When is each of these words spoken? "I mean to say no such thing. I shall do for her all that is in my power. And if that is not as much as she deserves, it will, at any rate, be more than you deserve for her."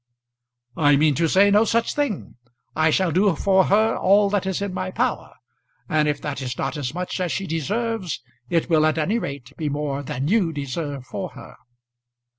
"I 0.77 0.95
mean 0.95 1.13
to 1.13 1.27
say 1.27 1.51
no 1.51 1.63
such 1.63 1.93
thing. 1.93 2.33
I 2.75 2.89
shall 2.89 3.11
do 3.11 3.35
for 3.35 3.65
her 3.65 3.95
all 3.95 4.31
that 4.31 4.47
is 4.47 4.59
in 4.59 4.73
my 4.73 4.89
power. 4.89 5.35
And 5.87 6.07
if 6.07 6.19
that 6.23 6.41
is 6.41 6.57
not 6.57 6.75
as 6.75 6.95
much 6.95 7.19
as 7.19 7.31
she 7.31 7.45
deserves, 7.45 8.19
it 8.49 8.67
will, 8.67 8.87
at 8.87 8.97
any 8.97 9.19
rate, 9.19 9.55
be 9.57 9.69
more 9.69 10.01
than 10.01 10.27
you 10.27 10.51
deserve 10.53 11.05
for 11.05 11.29
her." 11.33 11.55